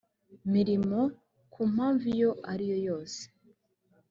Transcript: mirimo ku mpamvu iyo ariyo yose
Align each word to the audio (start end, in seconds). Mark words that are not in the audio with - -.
mirimo 0.53 0.99
ku 1.51 1.61
mpamvu 1.73 2.05
iyo 2.15 2.31
ariyo 2.51 2.77
yose 2.87 3.21